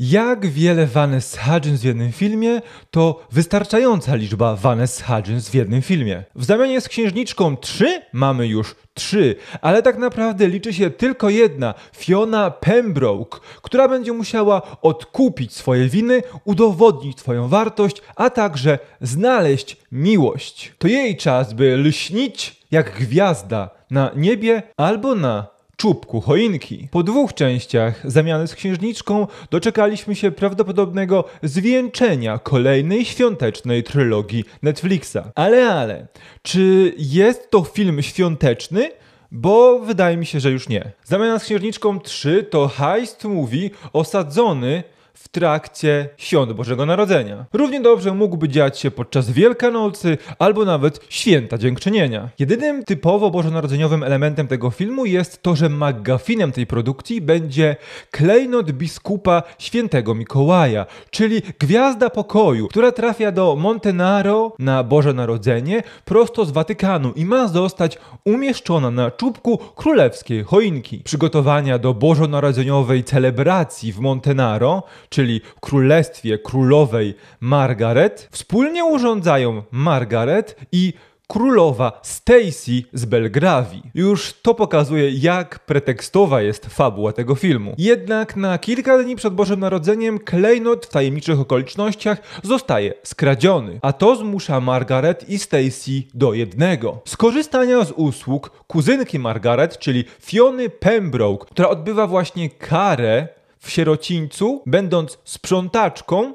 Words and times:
Jak 0.00 0.46
wiele 0.46 0.86
Vanessa 0.86 1.42
Hudgens 1.42 1.80
w 1.80 1.84
jednym 1.84 2.12
filmie, 2.12 2.60
to 2.90 3.26
wystarczająca 3.32 4.14
liczba 4.14 4.56
Vanessa 4.56 5.04
Hudgens 5.04 5.48
w 5.48 5.54
jednym 5.54 5.82
filmie. 5.82 6.24
W 6.34 6.44
zamianie 6.44 6.80
z 6.80 6.88
Księżniczką 6.88 7.56
3 7.56 8.02
mamy 8.12 8.46
już 8.46 8.74
3, 8.94 9.36
ale 9.60 9.82
tak 9.82 9.98
naprawdę 9.98 10.48
liczy 10.48 10.72
się 10.74 10.90
tylko 10.90 11.28
jedna, 11.28 11.74
Fiona 11.96 12.50
Pembroke, 12.50 13.38
która 13.62 13.88
będzie 13.88 14.12
musiała 14.12 14.80
odkupić 14.82 15.54
swoje 15.54 15.88
winy, 15.88 16.22
udowodnić 16.44 17.20
swoją 17.20 17.48
wartość, 17.48 18.02
a 18.16 18.30
także 18.30 18.78
znaleźć 19.00 19.76
miłość. 19.92 20.72
To 20.78 20.88
jej 20.88 21.16
czas, 21.16 21.52
by 21.52 21.76
lśnić 21.76 22.60
jak 22.70 22.98
gwiazda 22.98 23.70
na 23.90 24.10
niebie 24.16 24.62
albo 24.76 25.14
na 25.14 25.59
czubku 25.80 26.20
choinki. 26.20 26.88
Po 26.90 27.02
dwóch 27.02 27.34
częściach 27.34 28.10
zamiany 28.10 28.46
z 28.46 28.54
księżniczką 28.54 29.26
doczekaliśmy 29.50 30.14
się 30.14 30.30
prawdopodobnego 30.30 31.24
zwieńczenia 31.42 32.38
kolejnej 32.38 33.04
świątecznej 33.04 33.82
trylogii 33.82 34.44
Netflixa. 34.62 35.18
Ale, 35.34 35.72
ale, 35.72 36.06
czy 36.42 36.94
jest 36.98 37.50
to 37.50 37.64
film 37.64 38.02
świąteczny? 38.02 38.90
Bo 39.30 39.78
wydaje 39.78 40.16
mi 40.16 40.26
się, 40.26 40.40
że 40.40 40.50
już 40.50 40.68
nie. 40.68 40.92
Zamiana 41.04 41.38
z 41.38 41.44
Księżniczką 41.44 42.00
3 42.00 42.46
to 42.50 42.68
heist 42.68 43.24
movie 43.24 43.70
osadzony 43.92 44.82
w 45.20 45.28
trakcie 45.28 46.08
świąt 46.16 46.52
Bożego 46.52 46.86
Narodzenia. 46.86 47.44
Równie 47.52 47.80
dobrze 47.80 48.14
mógłby 48.14 48.48
dziać 48.48 48.78
się 48.78 48.90
podczas 48.90 49.30
Wielkanocy 49.30 50.18
albo 50.38 50.64
nawet 50.64 51.00
Święta 51.08 51.58
Dziękczynienia. 51.58 52.28
Jedynym 52.38 52.84
typowo 52.84 53.30
bożonarodzeniowym 53.30 54.02
elementem 54.02 54.46
tego 54.48 54.70
filmu 54.70 55.06
jest 55.06 55.42
to, 55.42 55.56
że 55.56 55.68
McGuffinem 55.68 56.52
tej 56.52 56.66
produkcji 56.66 57.20
będzie 57.20 57.76
klejnot 58.10 58.72
biskupa 58.72 59.42
świętego 59.58 60.14
Mikołaja, 60.14 60.86
czyli 61.10 61.42
gwiazda 61.58 62.10
pokoju, 62.10 62.68
która 62.68 62.92
trafia 62.92 63.32
do 63.32 63.56
Montenaro 63.56 64.52
na 64.58 64.84
Boże 64.84 65.12
Narodzenie 65.12 65.82
prosto 66.04 66.44
z 66.44 66.50
Watykanu 66.50 67.12
i 67.12 67.24
ma 67.24 67.48
zostać 67.48 67.98
umieszczona 68.24 68.90
na 68.90 69.10
czubku 69.10 69.58
królewskiej 69.58 70.44
choinki. 70.44 70.98
Przygotowania 71.04 71.78
do 71.78 71.94
bożonarodzeniowej 71.94 73.04
celebracji 73.04 73.92
w 73.92 73.98
Montenaro 73.98 74.82
czyli 75.10 75.40
królestwie 75.60 76.38
królowej 76.38 77.14
Margaret, 77.40 78.28
wspólnie 78.30 78.84
urządzają 78.84 79.62
Margaret 79.70 80.56
i 80.72 80.92
królowa 81.30 82.00
Stacy 82.02 82.82
z 82.92 83.04
Belgrawii. 83.04 83.82
Już 83.94 84.32
to 84.42 84.54
pokazuje, 84.54 85.10
jak 85.10 85.58
pretekstowa 85.58 86.42
jest 86.42 86.66
fabuła 86.66 87.12
tego 87.12 87.34
filmu. 87.34 87.74
Jednak 87.78 88.36
na 88.36 88.58
kilka 88.58 89.02
dni 89.02 89.16
przed 89.16 89.34
Bożym 89.34 89.60
Narodzeniem 89.60 90.18
klejnot 90.18 90.86
w 90.86 90.90
tajemniczych 90.90 91.40
okolicznościach 91.40 92.18
zostaje 92.42 92.94
skradziony, 93.02 93.78
a 93.82 93.92
to 93.92 94.16
zmusza 94.16 94.60
Margaret 94.60 95.28
i 95.28 95.38
Stacy 95.38 96.02
do 96.14 96.34
jednego. 96.34 97.00
Skorzystania 97.04 97.84
z 97.84 97.92
usług 97.92 98.50
kuzynki 98.66 99.18
Margaret, 99.18 99.78
czyli 99.78 100.04
Fiony 100.20 100.70
Pembroke, 100.70 101.46
która 101.50 101.68
odbywa 101.68 102.06
właśnie 102.06 102.50
karę 102.50 103.28
w 103.60 103.70
sierocińcu, 103.70 104.62
będąc 104.66 105.18
sprzątaczką, 105.24 106.32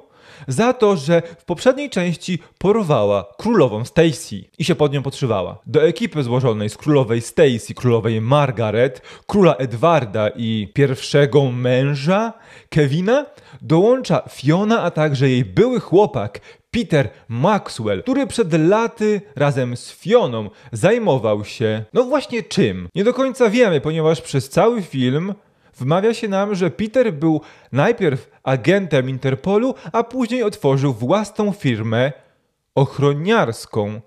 za 0.48 0.74
to, 0.74 0.98
że 0.98 1.22
w 1.40 1.46
poprzedniej 1.46 1.90
części 1.90 2.40
porwała 2.58 3.26
królową 3.38 3.86
Stacy 3.86 4.44
i 4.58 4.64
się 4.64 4.76
pod 4.76 4.94
nią 4.94 5.04
podszywała. 5.04 5.58
Do 5.66 5.84
ekipy 5.84 6.24
złożonej 6.24 6.70
z 6.70 6.78
królowej 6.78 7.22
Stacy, 7.22 7.74
królowej 7.76 8.22
Margaret, 8.22 9.02
króla 9.28 9.56
Edwarda 9.56 10.30
i 10.36 10.72
pierwszego 10.74 11.52
męża 11.52 12.34
Kevina 12.70 13.26
dołącza 13.62 14.22
Fiona, 14.30 14.82
a 14.82 14.92
także 14.92 15.30
jej 15.30 15.46
były 15.46 15.80
chłopak 15.80 16.40
Peter 16.72 17.10
Maxwell, 17.28 18.04
który 18.04 18.28
przed 18.28 18.54
laty 18.54 19.22
razem 19.36 19.78
z 19.78 19.92
Fioną 19.92 20.50
zajmował 20.72 21.46
się, 21.46 21.84
no 21.94 22.04
właśnie 22.04 22.44
czym? 22.44 22.90
Nie 22.96 23.04
do 23.04 23.14
końca 23.14 23.50
wiemy, 23.50 23.82
ponieważ 23.82 24.22
przez 24.22 24.50
cały 24.50 24.82
film 24.82 25.34
Wmawia 25.78 26.14
się 26.14 26.28
nam, 26.28 26.56
że 26.56 26.72
Peter 26.72 27.14
był 27.14 27.42
najpierw 27.72 28.30
agentem 28.44 29.10
Interpolu, 29.10 29.76
a 29.92 30.04
później 30.04 30.44
otworzył 30.44 30.94
własną 30.94 31.52
firmę 31.52 32.12
ochroniarską. 32.76 34.02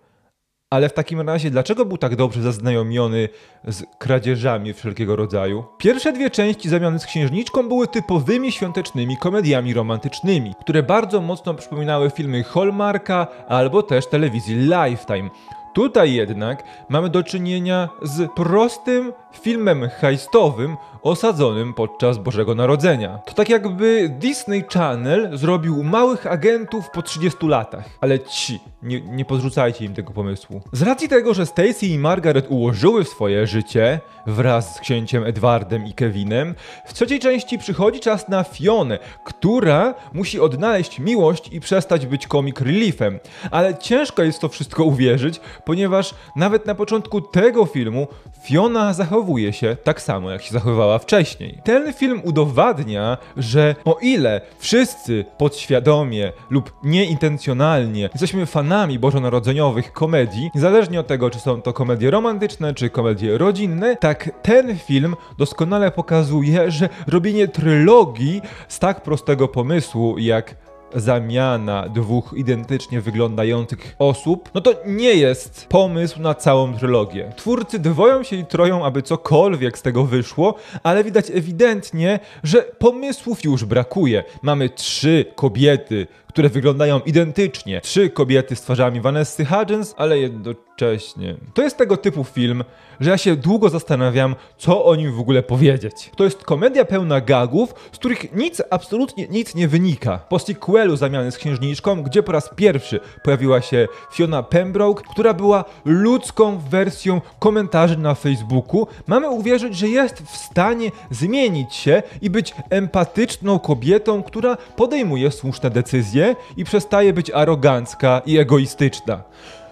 Ale 0.71 0.89
w 0.89 0.93
takim 0.93 1.21
razie, 1.21 1.51
dlaczego 1.51 1.85
był 1.85 1.99
tak 1.99 2.17
dobrze 2.17 2.43
zaznajomiony 2.43 3.29
z 3.69 3.85
kradzieżami 3.99 4.73
wszelkiego 4.73 5.17
rodzaju? 5.17 5.65
Pierwsze 5.79 6.13
dwie 6.13 6.31
części 6.31 6.69
zamiany 6.69 6.99
z 6.99 7.07
księżniczką 7.07 7.69
były 7.69 7.87
typowymi 7.87 8.53
świątecznymi 8.53 9.17
komediami 9.17 9.75
romantycznymi, 9.75 10.55
które 10.61 10.83
bardzo 10.83 11.21
mocno 11.21 11.55
przypominały 11.55 12.11
filmy 12.11 12.45
Hallmarka 12.45 13.27
albo 13.49 13.83
też 13.83 14.07
telewizji 14.07 14.57
Lifetime. 14.57 15.31
Tutaj 15.75 16.15
jednak 16.15 16.65
mamy 16.89 17.09
do 17.09 17.23
czynienia 17.23 17.89
z 18.03 18.33
prostym 18.33 19.13
filmem 19.33 19.89
heistowym 19.89 20.77
osadzonym 21.03 21.75
podczas 21.75 22.19
Bożego 22.19 22.55
Narodzenia. 22.55 23.19
To 23.27 23.35
tak 23.35 23.49
jakby 23.49 24.09
Disney 24.19 24.65
Channel 24.73 25.39
zrobił 25.39 25.85
małych 25.85 26.27
agentów 26.27 26.91
po 26.91 27.03
30 27.03 27.47
latach. 27.47 27.85
Ale 28.01 28.21
ci, 28.21 28.61
nie, 28.83 29.01
nie 29.01 29.25
podrzucajcie 29.25 29.85
im 29.85 29.95
tego 29.95 30.13
pomysłu. 30.13 30.63
Z 30.73 30.83
racji 30.83 31.09
tego, 31.09 31.35
że 31.35 31.47
Stacy 31.47 31.87
i 31.87 31.99
Margaret 31.99 32.47
ułożyły 32.49 33.05
swoje 33.05 33.47
życie 33.47 34.01
wraz 34.27 34.75
z 34.75 34.81
księciem 34.81 35.25
Edwardem 35.25 35.87
i 35.87 35.93
Kevinem, 35.93 36.55
w 36.87 36.95
trzeciej 36.95 37.21
części 37.21 37.59
przychodzi 37.59 38.01
czas 38.01 38.29
na 38.29 38.45
Fionę, 38.45 38.99
która 39.25 39.95
musi 40.13 40.41
odnaleźć 40.41 40.99
miłość 40.99 41.53
i 41.53 41.61
przestać 41.61 42.07
być 42.07 42.27
comic 42.27 42.61
reliefem. 42.61 43.19
Ale 43.51 43.79
ciężko 43.79 44.23
jest 44.23 44.41
to 44.41 44.49
wszystko 44.49 44.85
uwierzyć, 44.85 45.41
ponieważ 45.65 46.15
nawet 46.37 46.67
na 46.67 46.75
początku 46.75 47.21
tego 47.21 47.67
filmu 47.67 48.07
Fiona 48.43 48.93
zachowuje 49.19 49.53
się 49.53 49.77
tak 49.85 50.03
samo, 50.03 50.31
jak 50.31 50.43
się 50.43 50.53
zachowywała 50.53 50.99
wcześniej. 50.99 51.59
Ten 51.65 51.93
film 51.93 52.21
udowadnia, 52.25 53.19
że 53.37 53.75
o 53.85 53.99
ile 54.03 54.41
wszyscy 54.59 55.25
podświadomie 55.39 56.33
lub 56.51 56.73
nieintencjonalnie 56.83 58.11
jesteśmy 58.13 58.47
fanami 58.47 58.99
bożonarodzeniowych 58.99 59.93
komedii, 59.93 60.51
niezależnie 60.55 61.01
od 61.01 61.07
tego, 61.07 61.31
czy 61.31 61.39
są 61.39 61.63
to 61.63 61.73
komedie 61.73 62.11
romantyczne, 62.11 62.75
czy 62.75 62.91
komedie 62.91 63.39
rodzinne, 63.39 63.97
tak 63.97 64.31
ten 64.43 64.79
film 64.79 65.17
doskonale 65.39 65.91
pokazuje, 65.91 66.71
że 66.71 66.89
robienie 67.07 67.49
trylogii 67.49 68.43
z 68.69 68.79
tak 68.79 69.01
prostego 69.01 69.49
pomysłu 69.49 70.19
jak 70.19 70.55
zamiana 70.95 71.89
dwóch 71.89 72.35
identycznie 72.37 73.01
wyglądających 73.01 73.97
osób, 73.99 74.51
no 74.55 74.61
to 74.61 74.75
nie 74.87 75.15
jest 75.15 75.67
pomysł 75.69 76.21
na 76.21 76.35
całą 76.35 76.75
trylogię. 76.75 77.33
Twórcy 77.37 77.79
dwoją 77.79 78.23
się 78.23 78.37
i 78.37 78.47
troją, 78.47 78.85
aby 78.85 79.03
cokolwiek 79.03 79.79
z 79.79 79.83
tego 79.83 80.05
wyszło, 80.05 80.55
ale 80.83 81.05
widać 81.05 81.31
ewidentnie, 81.31 82.21
że 82.43 82.63
pomysłów 82.63 83.45
już 83.45 83.65
brakuje. 83.65 84.25
Mamy 84.43 84.71
trzy 84.71 85.25
kobiety, 85.35 86.07
które 86.29 86.49
wyglądają 86.49 87.01
identycznie. 87.01 87.81
Trzy 87.81 88.11
kobiety 88.11 88.57
z 88.57 88.61
twarzami 88.61 89.01
Vanessa 89.01 89.45
Hudgens, 89.45 89.95
ale 89.97 90.19
jednocześnie. 90.19 91.37
To 91.55 91.63
jest 91.63 91.77
tego 91.77 91.97
typu 91.97 92.25
film, 92.25 92.65
że 93.01 93.11
ja 93.11 93.19
się 93.19 93.37
długo 93.37 93.69
zastanawiam, 93.69 94.35
co 94.59 94.85
o 94.85 94.97
nim 94.97 95.13
w 95.13 95.21
ogóle 95.21 95.43
powiedzieć. 95.43 96.11
To 96.17 96.25
jest 96.25 96.45
komedia 96.45 96.85
pełna 96.85 97.21
gagów, 97.21 97.75
z 97.93 97.99
których 97.99 98.33
nic, 98.33 98.63
absolutnie 98.71 99.29
nic 99.29 99.55
nie 99.55 99.69
wynika. 99.69 100.19
Po 100.19 100.39
sequelu 100.39 100.97
zamiany 100.97 101.31
z 101.31 101.39
księżniczką, 101.39 102.03
gdzie 102.03 102.23
po 102.23 102.33
raz 102.33 102.51
pierwszy 102.57 103.01
pojawiła 103.25 103.61
się 103.61 103.89
Fiona 104.13 104.43
Pembroke, 104.43 105.03
która 105.11 105.35
była 105.35 105.65
ludzką 105.85 106.59
wersją 106.59 107.21
komentarzy 107.39 107.99
na 107.99 108.15
Facebooku, 108.15 108.87
mamy 109.07 109.31
uwierzyć, 109.31 109.77
że 109.77 109.89
jest 109.89 110.23
w 110.23 110.37
stanie 110.37 110.91
zmienić 111.11 111.75
się 111.75 112.03
i 112.23 112.31
być 112.31 112.55
empatyczną 112.71 113.59
kobietą, 113.59 114.23
która 114.23 114.57
podejmuje 114.57 115.31
słuszne 115.31 115.71
decyzje 115.71 116.28
i 116.57 116.65
przestaje 116.65 117.13
być 117.13 117.31
arogancka 117.31 118.23
i 118.27 118.39
egoistyczna. 118.39 119.23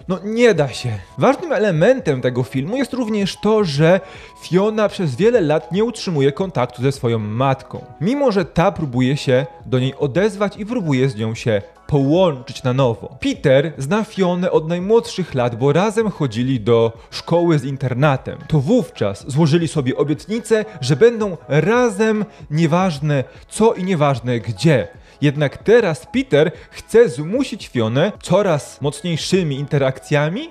No 0.07 0.19
nie 0.23 0.53
da 0.53 0.67
się. 0.67 0.89
Ważnym 1.17 1.51
elementem 1.51 2.21
tego 2.21 2.43
filmu 2.43 2.77
jest 2.77 2.93
również 2.93 3.37
to, 3.37 3.63
że 3.63 3.99
Fiona 4.41 4.89
przez 4.89 5.15
wiele 5.15 5.41
lat 5.41 5.71
nie 5.71 5.83
utrzymuje 5.83 6.31
kontaktu 6.31 6.81
ze 6.81 6.91
swoją 6.91 7.19
matką. 7.19 7.85
Mimo, 8.01 8.31
że 8.31 8.45
ta 8.45 8.71
próbuje 8.71 9.17
się 9.17 9.45
do 9.65 9.79
niej 9.79 9.95
odezwać 9.95 10.57
i 10.57 10.65
próbuje 10.65 11.09
z 11.09 11.15
nią 11.15 11.35
się 11.35 11.61
połączyć 11.87 12.63
na 12.63 12.73
nowo. 12.73 13.17
Peter 13.19 13.73
zna 13.77 14.03
Fionę 14.03 14.51
od 14.51 14.67
najmłodszych 14.67 15.33
lat, 15.33 15.55
bo 15.55 15.73
razem 15.73 16.09
chodzili 16.09 16.59
do 16.59 16.93
szkoły 17.11 17.59
z 17.59 17.63
internatem. 17.63 18.37
To 18.47 18.59
wówczas 18.59 19.31
złożyli 19.31 19.67
sobie 19.67 19.97
obietnicę, 19.97 20.65
że 20.81 20.95
będą 20.95 21.37
razem 21.47 22.25
nieważne 22.51 23.23
co 23.49 23.73
i 23.73 23.83
nieważne 23.83 24.39
gdzie. 24.39 24.87
Jednak 25.21 25.57
teraz 25.57 26.07
Peter 26.13 26.51
chce 26.71 27.09
zmusić 27.09 27.67
Fionę 27.67 28.11
coraz 28.21 28.81
mocniejszymi 28.81 29.55
interakcjami, 29.55 30.49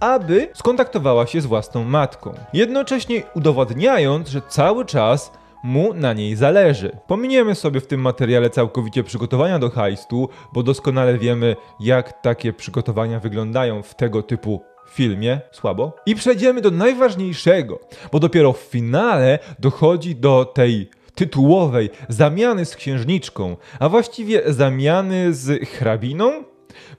aby 0.00 0.48
skontaktowała 0.54 1.26
się 1.26 1.40
z 1.40 1.46
własną 1.46 1.84
matką. 1.84 2.34
Jednocześnie 2.52 3.22
udowadniając, 3.34 4.28
że 4.28 4.42
cały 4.48 4.84
czas 4.84 5.32
mu 5.62 5.94
na 5.94 6.12
niej 6.12 6.36
zależy. 6.36 6.98
Pominiemy 7.06 7.54
sobie 7.54 7.80
w 7.80 7.86
tym 7.86 8.00
materiale 8.00 8.50
całkowicie 8.50 9.04
przygotowania 9.04 9.58
do 9.58 9.70
heistu, 9.70 10.28
bo 10.52 10.62
doskonale 10.62 11.18
wiemy, 11.18 11.56
jak 11.80 12.22
takie 12.22 12.52
przygotowania 12.52 13.20
wyglądają 13.20 13.82
w 13.82 13.94
tego 13.94 14.22
typu 14.22 14.62
filmie, 14.90 15.40
słabo. 15.52 15.92
I 16.06 16.14
przejdziemy 16.14 16.60
do 16.60 16.70
najważniejszego, 16.70 17.78
bo 18.12 18.20
dopiero 18.20 18.52
w 18.52 18.58
finale 18.58 19.38
dochodzi 19.58 20.16
do 20.16 20.44
tej 20.44 20.90
tytułowej 21.18 21.90
zamiany 22.08 22.64
z 22.64 22.76
księżniczką, 22.76 23.56
a 23.78 23.88
właściwie 23.88 24.42
zamiany 24.46 25.34
z 25.34 25.68
hrabiną, 25.68 26.44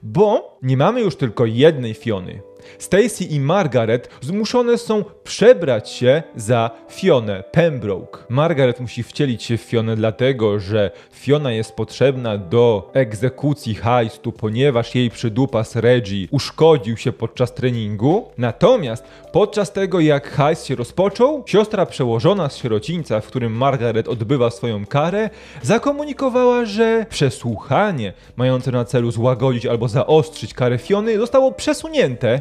bo 0.02 0.58
nie 0.62 0.76
mamy 0.76 1.00
już 1.00 1.16
tylko 1.16 1.46
jednej 1.46 1.94
Fiony. 1.94 2.49
Stacy 2.78 3.24
i 3.24 3.40
Margaret 3.40 4.08
zmuszone 4.20 4.78
są 4.78 5.04
przebrać 5.24 5.90
się 5.90 6.22
za 6.36 6.70
Fionę 6.90 7.44
Pembroke. 7.52 8.18
Margaret 8.28 8.80
musi 8.80 9.02
wcielić 9.02 9.42
się 9.42 9.56
w 9.56 9.60
Fionę 9.60 9.96
dlatego, 9.96 10.60
że 10.60 10.90
Fiona 11.12 11.52
jest 11.52 11.72
potrzebna 11.72 12.38
do 12.38 12.90
egzekucji 12.94 13.74
heistu, 13.74 14.32
ponieważ 14.32 14.94
jej 14.94 15.10
przydupas 15.10 15.76
Reggie 15.76 16.26
uszkodził 16.30 16.96
się 16.96 17.12
podczas 17.12 17.54
treningu. 17.54 18.30
Natomiast 18.38 19.04
podczas 19.32 19.72
tego 19.72 20.00
jak 20.00 20.30
heist 20.30 20.66
się 20.66 20.74
rozpoczął, 20.74 21.44
siostra 21.46 21.86
przełożona 21.86 22.48
z 22.48 22.56
sierocińca, 22.56 23.20
w 23.20 23.26
którym 23.26 23.52
Margaret 23.52 24.08
odbywa 24.08 24.50
swoją 24.50 24.86
karę, 24.86 25.30
zakomunikowała, 25.62 26.64
że 26.64 27.06
przesłuchanie 27.08 28.12
mające 28.36 28.70
na 28.70 28.84
celu 28.84 29.10
złagodzić 29.10 29.66
albo 29.66 29.88
zaostrzyć 29.88 30.54
karę 30.54 30.78
Fiony 30.78 31.18
zostało 31.18 31.52
przesunięte 31.52 32.40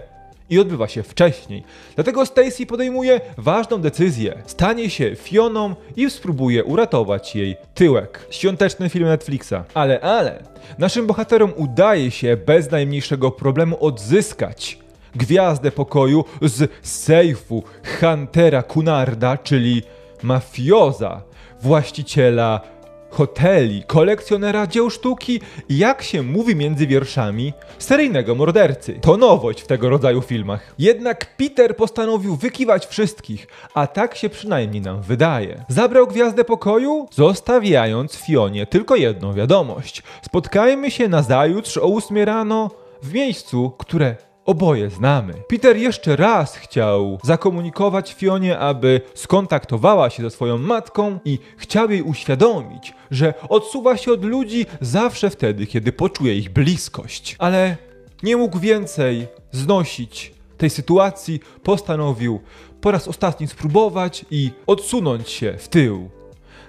i 0.49 0.59
odbywa 0.59 0.87
się 0.87 1.03
wcześniej. 1.03 1.63
Dlatego 1.95 2.25
Stacy 2.25 2.65
podejmuje 2.65 3.21
ważną 3.37 3.77
decyzję. 3.77 4.43
Stanie 4.45 4.89
się 4.89 5.15
Fioną 5.15 5.75
i 5.95 6.09
spróbuje 6.09 6.63
uratować 6.63 7.35
jej 7.35 7.57
tyłek. 7.73 8.27
Świąteczny 8.29 8.89
film 8.89 9.05
Netflixa. 9.05 9.53
Ale, 9.73 10.01
ale, 10.01 10.43
naszym 10.77 11.07
bohaterom 11.07 11.53
udaje 11.55 12.11
się 12.11 12.37
bez 12.37 12.71
najmniejszego 12.71 13.31
problemu 13.31 13.85
odzyskać 13.85 14.79
gwiazdę 15.15 15.71
pokoju 15.71 16.25
z 16.41 16.71
sejfu 16.81 17.63
Huntera 17.99 18.63
Cunarda, 18.63 19.37
czyli 19.37 19.83
mafioza, 20.23 21.21
właściciela 21.61 22.61
hoteli, 23.09 23.83
kolekcjonera 23.87 24.67
dzieł 24.67 24.89
sztuki 24.89 25.41
i 25.69 25.77
jak 25.77 26.03
się 26.03 26.23
mówi 26.23 26.55
między 26.55 26.87
wierszami, 26.87 27.53
seryjnego 27.77 28.35
mordercy. 28.35 28.99
To 29.01 29.17
nowość 29.17 29.61
w 29.61 29.67
tego 29.67 29.89
rodzaju 29.89 30.21
filmach. 30.21 30.73
Jednak 30.79 31.37
Peter 31.37 31.75
postanowił 31.75 32.35
wykiwać 32.35 32.85
wszystkich, 32.85 33.47
a 33.73 33.87
tak 33.87 34.15
się 34.15 34.29
przynajmniej 34.29 34.81
nam 34.81 35.01
wydaje. 35.01 35.65
Zabrał 35.67 36.07
gwiazdę 36.07 36.43
pokoju, 36.43 37.07
zostawiając 37.11 38.15
Fionie 38.15 38.65
tylko 38.65 38.95
jedną 38.95 39.33
wiadomość. 39.33 40.03
Spotkajmy 40.21 40.91
się 40.91 41.07
na 41.07 41.21
zajutrz 41.21 41.77
o 41.77 41.95
8 41.95 42.17
rano 42.17 42.71
w 43.03 43.13
miejscu, 43.13 43.71
które 43.77 44.15
oboje 44.49 44.89
znamy. 44.89 45.33
Peter 45.47 45.77
jeszcze 45.77 46.15
raz 46.15 46.55
chciał 46.55 47.19
zakomunikować 47.23 48.13
Fionie, 48.13 48.59
aby 48.59 49.01
skontaktowała 49.13 50.09
się 50.09 50.23
ze 50.23 50.29
swoją 50.29 50.57
matką 50.57 51.19
i 51.25 51.39
chciał 51.57 51.91
jej 51.91 52.01
uświadomić, 52.01 52.93
że 53.11 53.33
odsuwa 53.49 53.97
się 53.97 54.11
od 54.11 54.25
ludzi 54.25 54.65
zawsze 54.81 55.29
wtedy, 55.29 55.67
kiedy 55.67 55.91
poczuje 55.91 56.35
ich 56.35 56.49
bliskość. 56.49 57.35
Ale 57.39 57.77
nie 58.23 58.37
mógł 58.37 58.59
więcej 58.59 59.27
znosić 59.51 60.33
tej 60.57 60.69
sytuacji, 60.69 61.39
postanowił 61.63 62.39
po 62.81 62.91
raz 62.91 63.07
ostatni 63.07 63.47
spróbować 63.47 64.25
i 64.31 64.51
odsunąć 64.67 65.29
się 65.29 65.53
w 65.57 65.67
tył. 65.67 66.18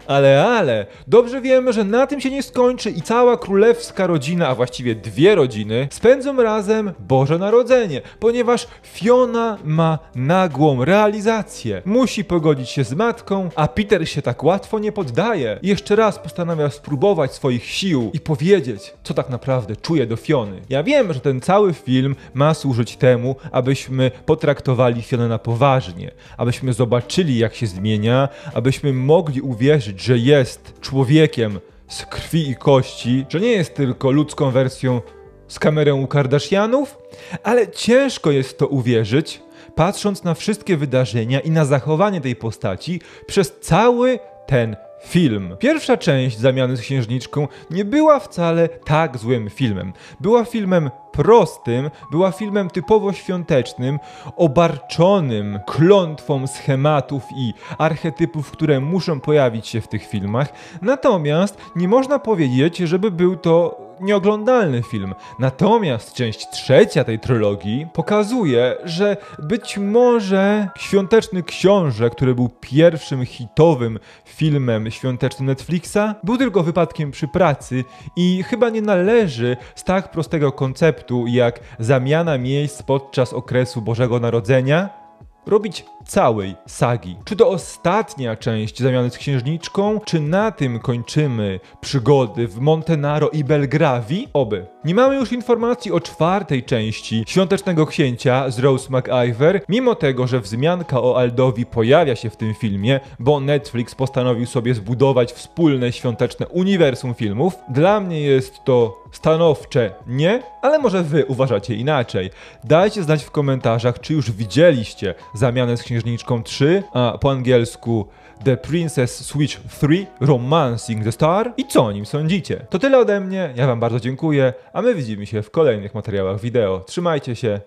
Ale, 0.06 0.44
ale, 0.44 0.86
dobrze 1.06 1.40
wiemy, 1.40 1.72
że 1.72 1.84
na 1.84 2.06
tym 2.06 2.20
się 2.20 2.30
nie 2.30 2.42
skończy 2.42 2.90
i 2.90 3.02
cała 3.02 3.36
królewska 3.36 4.06
rodzina, 4.06 4.48
a 4.48 4.54
właściwie 4.54 4.94
dwie 4.94 5.34
rodziny, 5.34 5.88
spędzą 5.90 6.42
razem 6.42 6.92
Boże 6.98 7.38
Narodzenie, 7.38 8.02
ponieważ 8.20 8.66
Fiona 8.82 9.58
ma 9.64 9.98
nagłą 10.14 10.84
realizację. 10.84 11.82
Musi 11.84 12.24
pogodzić 12.24 12.70
się 12.70 12.84
z 12.84 12.94
matką, 12.94 13.48
a 13.56 13.68
Peter 13.68 14.08
się 14.08 14.22
tak 14.22 14.44
łatwo 14.44 14.78
nie 14.78 14.92
poddaje. 14.92 15.58
I 15.62 15.68
jeszcze 15.68 15.96
raz 15.96 16.18
postanawia 16.18 16.70
spróbować 16.70 17.32
swoich 17.32 17.64
sił 17.64 18.10
i 18.14 18.20
powiedzieć, 18.20 18.94
co 19.02 19.14
tak 19.14 19.28
naprawdę 19.28 19.76
czuje 19.76 20.06
do 20.06 20.16
Fiony. 20.16 20.60
Ja 20.68 20.82
wiem, 20.82 21.12
że 21.12 21.20
ten 21.20 21.40
cały 21.40 21.74
film 21.74 22.16
ma 22.34 22.54
służyć 22.54 22.96
temu, 22.96 23.36
abyśmy 23.52 24.10
potraktowali 24.26 25.02
Fionę 25.02 25.28
na 25.28 25.38
poważnie, 25.38 26.10
abyśmy 26.36 26.72
zobaczyli, 26.72 27.38
jak 27.38 27.54
się 27.54 27.66
zmienia, 27.66 28.28
abyśmy 28.54 28.92
mogli 28.92 29.40
uwierzyć, 29.40 29.89
że 29.96 30.18
jest 30.18 30.80
człowiekiem 30.80 31.60
z 31.88 32.06
krwi 32.06 32.50
i 32.50 32.56
kości, 32.56 33.26
że 33.28 33.40
nie 33.40 33.52
jest 33.52 33.74
tylko 33.74 34.10
ludzką 34.10 34.50
wersją 34.50 35.00
z 35.48 35.58
kamerą 35.58 36.00
u 36.00 36.06
Kardashianów, 36.06 36.98
ale 37.42 37.68
ciężko 37.68 38.30
jest 38.30 38.58
to 38.58 38.66
uwierzyć, 38.66 39.40
patrząc 39.74 40.24
na 40.24 40.34
wszystkie 40.34 40.76
wydarzenia 40.76 41.40
i 41.40 41.50
na 41.50 41.64
zachowanie 41.64 42.20
tej 42.20 42.36
postaci 42.36 43.00
przez 43.26 43.52
cały 43.60 44.18
ten 44.46 44.76
film. 45.04 45.56
Pierwsza 45.58 45.96
część 45.96 46.38
zamiany 46.38 46.76
z 46.76 46.80
księżniczką 46.80 47.48
nie 47.70 47.84
była 47.84 48.20
wcale 48.20 48.68
tak 48.68 49.18
złym 49.18 49.50
filmem. 49.50 49.92
Była 50.20 50.44
filmem 50.44 50.90
prostym, 51.12 51.90
była 52.10 52.32
filmem 52.32 52.70
typowo 52.70 53.12
świątecznym, 53.12 53.98
obarczonym 54.36 55.60
klątwą 55.66 56.46
schematów 56.46 57.22
i 57.36 57.52
archetypów, 57.78 58.50
które 58.50 58.80
muszą 58.80 59.20
pojawić 59.20 59.66
się 59.68 59.80
w 59.80 59.88
tych 59.88 60.06
filmach. 60.06 60.52
Natomiast 60.82 61.58
nie 61.76 61.88
można 61.88 62.18
powiedzieć, 62.18 62.76
żeby 62.76 63.10
był 63.10 63.36
to 63.36 63.79
nieoglądalny 64.00 64.82
film. 64.82 65.14
Natomiast 65.38 66.12
część 66.12 66.50
trzecia 66.50 67.04
tej 67.04 67.18
trylogii 67.18 67.86
pokazuje, 67.92 68.76
że 68.84 69.16
być 69.38 69.78
może 69.78 70.68
Świąteczny 70.76 71.42
Książę, 71.42 72.10
który 72.10 72.34
był 72.34 72.48
pierwszym 72.60 73.26
hitowym 73.26 73.98
filmem 74.24 74.90
świątecznym 74.90 75.46
Netflixa, 75.46 76.14
był 76.24 76.36
tylko 76.36 76.62
wypadkiem 76.62 77.10
przy 77.10 77.28
pracy 77.28 77.84
i 78.16 78.42
chyba 78.42 78.68
nie 78.68 78.82
należy 78.82 79.56
z 79.74 79.84
tak 79.84 80.10
prostego 80.10 80.52
konceptu 80.52 81.24
jak 81.26 81.60
zamiana 81.78 82.38
miejsc 82.38 82.82
podczas 82.82 83.32
okresu 83.32 83.82
Bożego 83.82 84.20
Narodzenia 84.20 85.00
robić 85.46 85.84
całej 86.10 86.54
sagi. 86.66 87.16
Czy 87.24 87.36
to 87.36 87.48
ostatnia 87.48 88.36
część 88.36 88.78
zamiany 88.78 89.10
z 89.10 89.18
księżniczką, 89.18 90.00
czy 90.04 90.20
na 90.20 90.50
tym 90.50 90.78
kończymy 90.78 91.60
przygody 91.80 92.48
w 92.48 92.58
Montenaro 92.58 93.28
i 93.28 93.44
Belgravi? 93.44 94.28
Oby. 94.32 94.66
Nie 94.84 94.94
mamy 94.94 95.16
już 95.16 95.32
informacji 95.32 95.92
o 95.92 96.00
czwartej 96.00 96.64
części 96.64 97.24
Świątecznego 97.26 97.86
Księcia 97.86 98.50
z 98.50 98.58
Rose 98.58 98.88
McIver, 98.90 99.60
mimo 99.68 99.94
tego, 99.94 100.26
że 100.26 100.40
wzmianka 100.40 101.02
o 101.02 101.18
Aldowi 101.18 101.66
pojawia 101.66 102.16
się 102.16 102.30
w 102.30 102.36
tym 102.36 102.54
filmie, 102.54 103.00
bo 103.18 103.40
Netflix 103.40 103.94
postanowił 103.94 104.46
sobie 104.46 104.74
zbudować 104.74 105.32
wspólne 105.32 105.92
świąteczne 105.92 106.48
uniwersum 106.48 107.14
filmów. 107.14 107.54
Dla 107.68 108.00
mnie 108.00 108.20
jest 108.20 108.64
to 108.64 109.04
stanowcze 109.12 109.94
nie, 110.06 110.42
ale 110.62 110.78
może 110.78 111.02
wy 111.02 111.26
uważacie 111.26 111.74
inaczej. 111.74 112.30
Dajcie 112.64 113.02
znać 113.02 113.24
w 113.24 113.30
komentarzach, 113.30 114.00
czy 114.00 114.12
już 114.12 114.30
widzieliście 114.30 115.14
zamianę 115.34 115.76
z 115.76 115.82
Księżniczką 116.00 116.42
3, 116.42 116.82
a 116.92 117.18
po 117.20 117.30
angielsku 117.30 118.08
The 118.44 118.56
Princess 118.56 119.26
Switch 119.26 119.60
3 119.80 120.06
Romancing 120.20 121.04
the 121.04 121.12
Star 121.12 121.54
i 121.56 121.66
co 121.66 121.84
o 121.84 121.92
nim 121.92 122.06
sądzicie. 122.06 122.66
To 122.70 122.78
tyle 122.78 122.98
ode 122.98 123.20
mnie, 123.20 123.52
ja 123.56 123.66
wam 123.66 123.80
bardzo 123.80 124.00
dziękuję, 124.00 124.54
a 124.72 124.82
my 124.82 124.94
widzimy 124.94 125.26
się 125.26 125.42
w 125.42 125.50
kolejnych 125.50 125.94
materiałach 125.94 126.40
wideo. 126.40 126.84
Trzymajcie 126.86 127.36
się, 127.36 127.60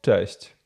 cześć! 0.00 0.56